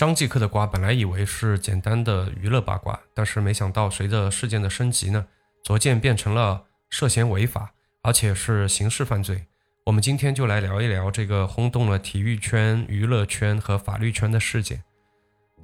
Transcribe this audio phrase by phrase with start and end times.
[0.00, 5.26] 张继科的瓜本来以为是简单的娱乐八卦，但是没想到随着事件的升级呢，
[5.62, 9.44] 逐渐变成了涉嫌违法，而且是刑事犯罪。
[9.84, 14.82] 我们今天就来聊一聊这个轰动了体育圈、娱乐圈和法律圈的事件。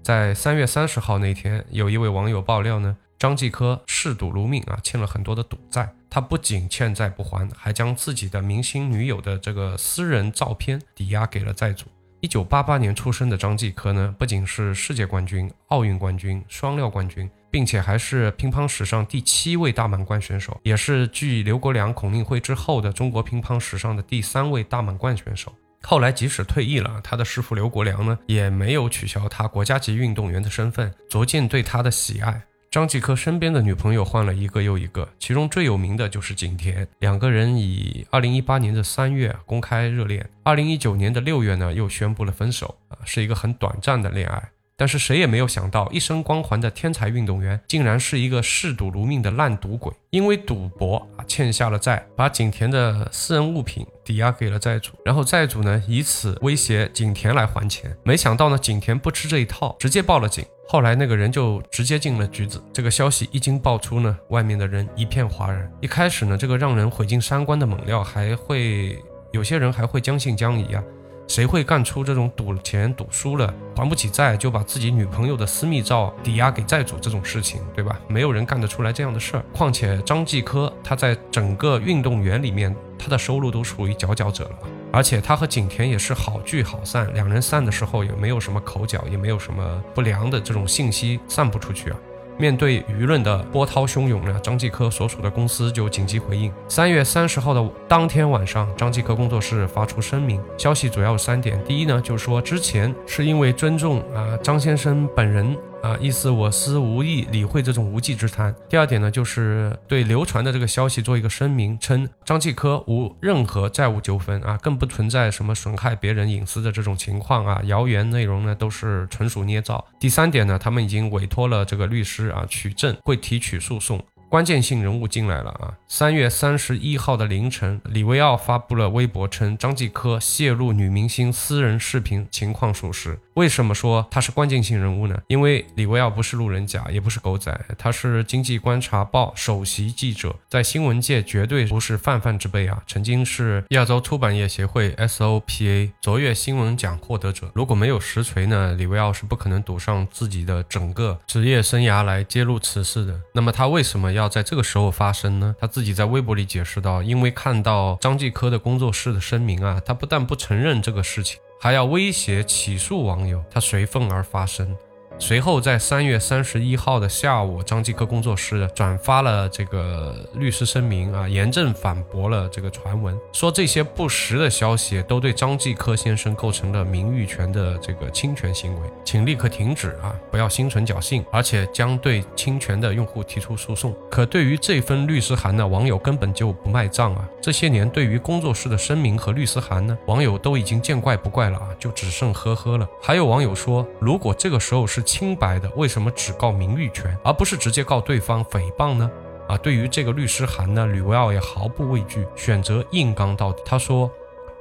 [0.02, 5.94] 在三月三十号那天，有一位网友爆料呢，张继科嗜赌如命啊，欠了很多的赌债。
[6.10, 11.86] 他不仅欠债不还，还将自己的明星女友的这个私人照片抵押给了债主。
[12.20, 17.30] 一九八八年出生的张继科呢，不仅是世界冠军、奥运冠军、双料冠军。
[17.48, 25.50] 并且还是乒乓史上第七位大满贯选手，也是继刘国梁、孔令辉之后的中国乒乓史上的第三位大满贯选手。
[25.80, 32.42] 后来即使退役了，他的师傅刘国梁呢，也没有取消他国家级运动员的身份，逐渐对他的喜爱。
[32.76, 44.50] 张继科身边的女朋友换了一个又一个，其中最有名的就是景甜，两个人以二零一八年的三月公开热恋，二零一九年的六月呢又宣布了分手，啊，是一个很短暂的恋爱。
[44.76, 49.90] 但是谁也没有想到，一身光环的天才运动员，竟然是一个嗜赌如命的烂赌鬼。
[50.10, 57.96] 因为赌博啊，欠下了债，把景甜的私人物品抵押给了债主，然后债主呢，以此威胁景甜来还钱。
[58.04, 60.44] 没想到呢，景甜不吃这一套，直接报了警。
[60.68, 62.60] 后来那个人就直接进了局子。
[62.72, 65.70] 这个消息一经爆出呢，外面的人一片哗然。
[65.80, 68.98] 一开始呢，这个让人毁尽三观的猛料，还会
[69.30, 70.82] 有些人还会将信将疑啊。
[71.28, 78.00] 谁会干出这种赌钱赌输了还不起债就把自己女朋友的私密照抵押给债主这种事情，对吧？
[78.06, 79.44] 没有人干得出来这样的事儿。
[79.52, 84.58] 况且张继科他在整个运动员里面，他的收入都属于佼佼者了，
[84.92, 91.96] 而且他和景甜也是好聚好散，两人散的时候也没有什么口角，也没有什么不良的这种信息散布出去啊。
[92.38, 96.52] 面对舆论的波涛汹涌呢，张继科所属的公司就紧急回应。
[96.68, 105.56] 三月三十号的当天晚上，张继科工作室发出声明，消息主要有三点：第一呢，就是说之前是因为尊重啊张先生本人。
[105.82, 108.54] 啊，意思我司无意理会这种无稽之谈。
[108.68, 119.84] 第二点呢，就是对流传的这个消息做一个声明，称张继科无任何债务纠纷啊，更不存在什么损害别人隐私的这种情况啊，谣言内容呢都是纯属捏造。
[120.00, 124.02] 第三点呢，他们已经委托了这个律师啊取证，会提取诉讼。
[124.28, 125.72] 关键性人物进来了啊！
[125.86, 133.16] 三月三十一号的凌晨，李维奥发布了微博称张继科泄露女明星私人视频情况属实。
[133.36, 135.16] 为什么说他是关键性人物呢？
[135.28, 142.82] 因为李维奥不是路人甲，也不是狗仔，他是经济观察报首席记者，在新闻界绝对不是泛泛之辈啊！
[142.86, 147.50] 曾经是亚洲出版业协会 SOPA 卓越新闻奖获得者。
[147.54, 153.20] 如果没有实锤呢，李维奥是不可能赌上自己的整个职业生涯来揭露此事的。
[153.34, 154.06] 那么他为什么？
[154.16, 155.54] 要在这个时候发生呢？
[155.60, 164.76] 他自己在微博里解释道：“因为看到张继科的工作室的声明啊，他不但不承认这个事情，还要威胁起诉网友，他随风而发声。”
[165.18, 183.96] 随后，在三月三十一号的下午，张继科工作室转发了这个律师声明啊，严正反驳了这个传闻，说这些不实的消息都对张继科先生构成了名誉权的这个侵权行为，请立刻停止啊，不要心存侥幸，而且将对侵权的用户提出诉讼。
[184.10, 187.26] 可对于这份律师函呢，网友根本就不卖账啊。
[187.40, 192.86] 这些年，对于工作室的声明和律师函呢，网友都已经见怪不怪了啊，就只剩呵呵了。
[193.02, 199.10] 还有网友说，如果这个时候是清白的，为什么只告名誉权，而不是直接告对方诽谤呢？
[199.48, 203.62] 啊，对于这个律师函呢，吕维奥也毫不畏惧，选择硬刚到底。
[203.64, 204.10] 他说：“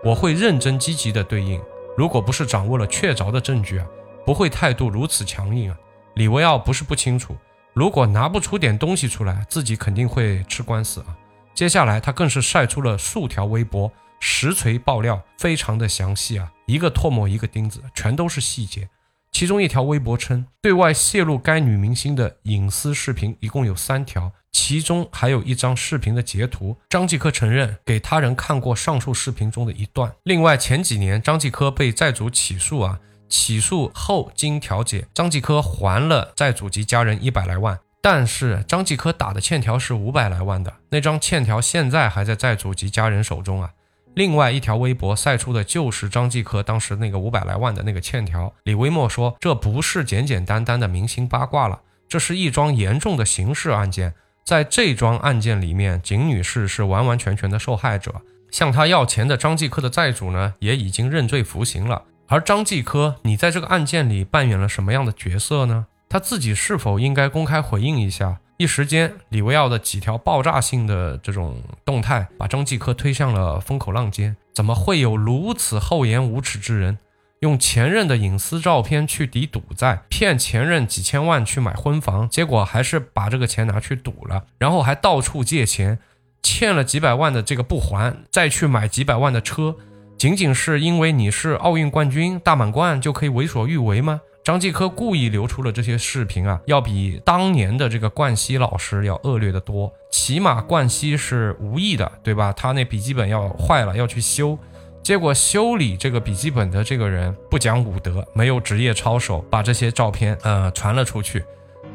[0.05, 1.59] 我会认真积极的对应，
[1.97, 3.87] 如果不是掌握了确凿的证据啊，
[4.23, 5.77] 不会态度如此强硬啊。”
[6.13, 7.35] 李维奥不是不清楚，
[7.73, 11.17] 如果拿不出点东西出来，自己肯定会吃官司啊。
[11.53, 18.87] 接下来他更是晒出了数条微博，实锤爆料，非常的详细啊，一个唾沫一个钉子，全都是细节。
[19.35, 26.77] 其中一条微博称，对外泄露该女明星的隐私视频一共有三条，其中还有一张视频的截图。
[26.87, 30.09] 张继科承认给他人看过上述视频中的一段。
[30.23, 32.97] 另外，前几年张继科被债主起诉啊，
[33.27, 43.71] 起诉后经调解，张继科还了债主及家人一百来万，但是张继科打的欠条是五百来万的，那张欠条现在还在债主及家人手中啊。
[44.15, 48.53] 另外一条微博晒出的就是张继科当时那个五百来万的那个欠条。
[48.63, 54.13] 李维莫说，这不是简简单单的明星八卦了，这是一桩严重的刑事案件。
[54.45, 58.21] 在这桩案件里面，景女士是完完全全的受害者。
[58.51, 62.03] 向她要钱的张继科的债主呢，也已经认罪服刑了。
[62.27, 65.87] 而张继科，你在这个案件里扮演了什么样的角色呢？
[66.07, 68.37] 他自己是否应该公开回应一下？
[68.57, 74.33] 一时间，李维奥的几条爆炸性的这种动态，把张继科推向了风口浪尖。
[74.53, 76.97] 怎么会有如此厚颜无耻之人，
[77.41, 85.99] 用前任的隐私照片去抵赌债，骗前任几千万去买婚房，结果还是把这个钱拿去赌了，然后还到处借钱，
[86.41, 89.75] 欠了几百万的这个不还，再去买几百万的车，
[90.17, 94.21] 仅仅是因为你是奥运冠军大满贯就可以为所欲为吗？
[94.45, 99.91] 张继科故意流出了这些视频啊，要比当年的这个冠希老师要恶劣的多。
[100.11, 102.53] 起码冠希是无意的，对吧？
[102.53, 104.55] 他那笔记本要坏了要去修，
[105.01, 111.43] 结果修理这个笔记本的这个人不讲武德，没有职业操守，把这些照片呃传了出去。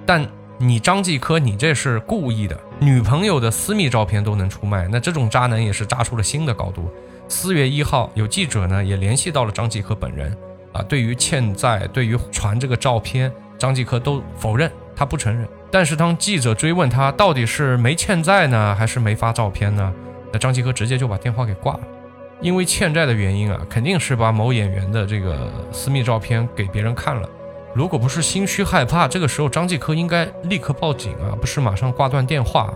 [0.04, 6.90] 但你张继科，你这是故意的，女朋友的私密照片都能出卖，那这种渣男也是渣出了新的高度。
[7.28, 10.36] 四月一号，有记者呢也联系到了张继科本人。
[10.72, 15.48] 啊，对于欠债，对于传这个照片，张继科都否认，他不承认。
[15.70, 19.92] 但是当记者追问他到底是没欠债呢，还是没发照片呢？
[20.32, 21.80] 那张继科直接就把电话给挂了。
[22.40, 27.28] 因为欠债的原因啊，肯定是把某演员的这个私密照片给别人看了。
[27.74, 32.72] 如果不是心虚害怕，这个时候张继科应该立刻报警啊，不是马上挂断电话。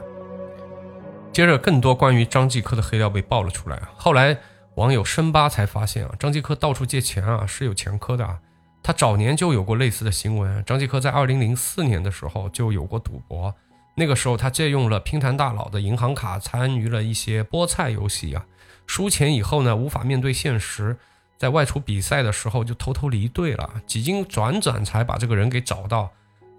[1.32, 3.80] 接着，更多关于张继科的黑料被爆了出来。
[3.96, 4.36] 后来。
[4.76, 8.38] 网友深扒才发现啊，张继科到处借钱啊，是有前科的啊。
[8.82, 10.62] 他早年就有过类似的新闻。
[10.64, 13.54] 张继科在二零零四年的时候就有过赌博，
[13.94, 18.44] 那个时候他借用了拼坛大佬的银行卡，参与了一些菠菜游戏啊。
[18.86, 20.96] 输钱以后呢，无法面对现实，
[21.38, 23.70] 在外出比赛的时候就偷偷离队了。
[23.86, 26.10] 几经辗转才把这个人给找到。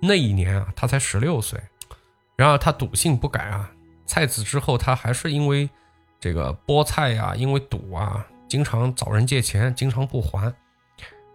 [0.02, 1.60] 那一年啊，他才十六岁。
[2.38, 3.70] 然而他赌性不改啊，
[4.06, 5.70] 在此之后他还是因为。
[6.26, 10.52] 这个菠菜呀，因为赌啊，经常找人借钱，经常不还，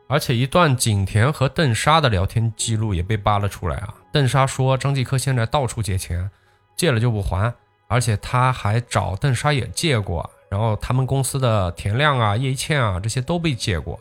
[0.09, 3.95] 而且一段景甜和邓莎的聊天记录也被扒了出来啊。
[4.13, 6.29] 邓莎说张继科现在到处借钱，
[6.77, 7.55] 借了就不还，
[7.87, 13.97] 而且他还找邓莎也借过，然后他们公司的田亮啊、叶一茜啊这些都被借过，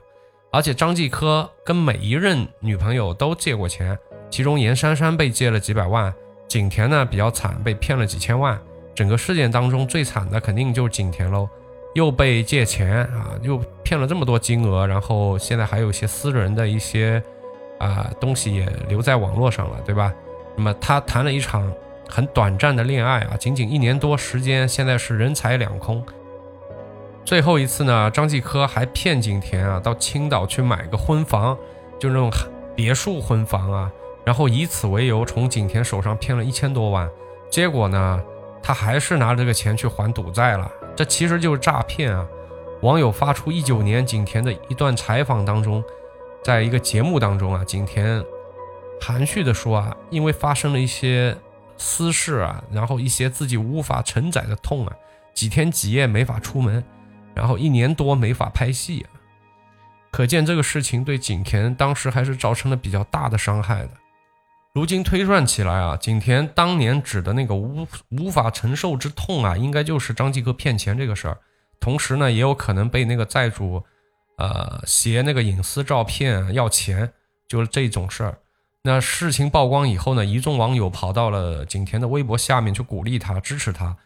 [0.52, 3.96] 而且张继科跟每一任女朋友都借过钱，
[4.32, 6.12] 其中严珊珊被借了几百万，
[6.48, 8.60] 景甜呢比较惨，被骗了几千万。
[9.00, 11.48] 整个事件当中最惨的肯定就是景甜喽，
[11.94, 17.24] 又被借钱啊，又骗了这么多金额，然后现在还有一些私人的一些
[17.78, 20.14] 啊东西也留在网络上了，对吧？
[20.58, 21.72] 那么他谈了一场
[22.10, 26.04] 很短暂的恋爱啊，仅仅一年多时间，现在是人财两空。
[27.24, 31.58] 最后一次呢，张继科还骗景甜啊，到青岛去买个婚房，
[31.98, 32.30] 就那种
[32.76, 33.90] 别墅婚房啊，
[34.26, 37.10] 然后以此为由从景甜手上骗了一千多万，
[37.50, 38.22] 结果呢？
[38.62, 42.28] 他还是拿这个钱去还赌债了，这其实就是诈骗啊！
[42.82, 45.84] 网友发出一九年景甜的一段采访当中，
[46.44, 48.24] 在一个节目当中啊，景甜
[49.02, 51.36] 含蓄的说啊，因为发生了一些
[51.78, 54.94] 私事啊，然后一些自己无法承载的痛啊，
[55.34, 56.84] 几天几夜没法出门，
[57.34, 59.20] 然后一年多没法拍戏啊，
[60.12, 63.90] 可见这个事情对景甜当时还是造成了比较大的伤害的。
[64.74, 71.38] 如今推算起来啊，景甜当年指的那个无无法承受之痛啊，应该就是张继科骗钱这个事儿。
[71.80, 73.84] 同时呢，也有可能被那个债主，
[74.38, 77.12] 呃，携那个隐私照片要钱，
[77.48, 78.38] 就是这种事儿。
[78.84, 83.98] 那事情曝光以后呢，一众网友跑到了景甜的微博下面去鼓励他、支持他。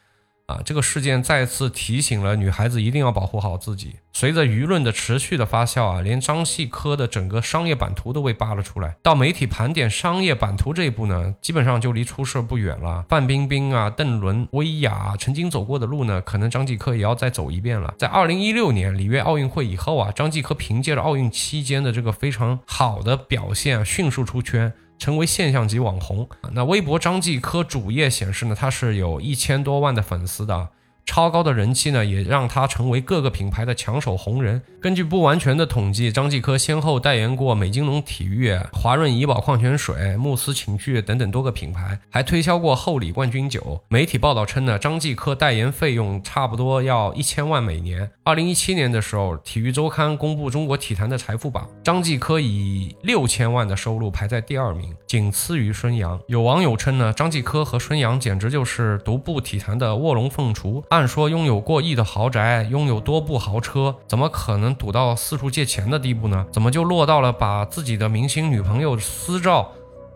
[0.47, 3.95] 啊，这个事件再次提醒了女孩子一定要保护好自己。
[4.11, 8.97] 随着舆论的持续的发酵啊，连张继科的整个商业版图都被扒了出来。
[9.01, 13.05] 到媒体盘点商业版图这一步呢，基本上就离出事不远了。
[13.07, 17.93] 范冰冰啊、邓伦、薇娅曾经走过的路呢，可能张继科也要再走一遍了。
[17.97, 24.73] 在二零一六年里约奥运会以后啊，张继科凭借着奥运期间的这个非常好的表现，迅速出圈。
[24.97, 26.27] 成为现象级网红。
[26.51, 30.69] 那微博张继科主页显示呢，他是有一千多万的粉丝的。
[31.05, 34.61] 超高的人气呢，也让他成为各个品牌的抢手红人。
[34.81, 43.81] 根据不完全的统计，张继科先后代言过美津浓体育、华润怡宝矿泉水、慕斯情趣等等多个品牌，还推销过厚礼冠军酒。
[43.87, 48.09] 媒体报道称呢，张继科代言费用差不多要一千万每年。
[48.23, 56.19] 二零一七年的时候，体育周刊公布中国体坛的财富榜，张继科以六千万的收入排在第二名，仅次于孙杨。
[56.27, 60.83] 有网友称呢，张继科和孙杨简直就是独步体坛的卧龙凤雏。
[60.93, 66.45] 按说拥有过亿的豪宅，拥有多部豪车，怎么可能赌到四处借钱的地步呢？
[66.51, 69.71] 怎么就落到了把自己的明星女朋友私照，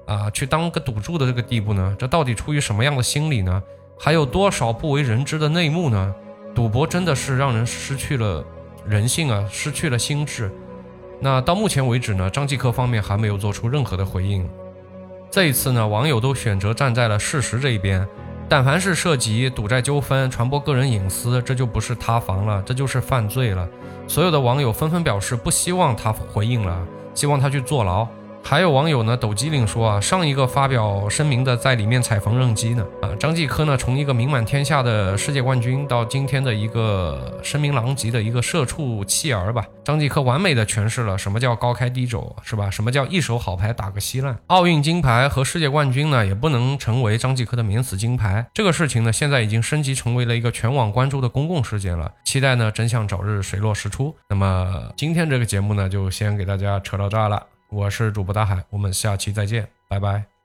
[0.05, 1.95] 啊，去当个赌注的这个地步呢？
[1.97, 3.63] 这到底出于什么样的心理呢？
[3.97, 6.13] 还有多少不为人知的内幕呢？
[6.53, 8.45] 赌博真的是让人失去了
[8.85, 10.51] 人性啊，失去了心智。
[11.19, 14.47] 那到目前为止呢，张继科方面还没有做出任何的回应。
[15.31, 18.07] 这一次呢，网友都选择站在了事实这一边。
[18.49, 23.67] 但凡是涉及赌债纠纷、传播个人隐私，这就不是塌房了，这就是犯罪了。
[24.07, 28.07] 所有的网友纷纷表示不希望他回应了，希望他去坐牢。
[28.43, 32.85] 还有网友呢，抖机灵说啊，上一个发表声明的在里面踩缝纫机呢。
[33.01, 39.65] 啊，张继科呢，从一个名满天下的世界冠军，到今天的一个声名狼藉的一个社畜弃儿吧。
[39.83, 42.69] 张继科完美的诠释了什么叫高开低走，是吧？
[42.69, 44.37] 什么叫一手好牌打个稀烂？
[44.47, 48.47] 奥运金牌和世界冠军呢，也不能成为张继科的免死金牌。
[48.53, 52.09] 这个事情呢，现在已经升级成为了一个全网关注的公共事件了。
[52.23, 54.15] 期待呢，真相早日水落石出。
[54.29, 57.43] 那么今天这个节目呢，就先给大家扯到这儿了。
[57.69, 60.36] 我是主播大海，我们下期再见，拜拜。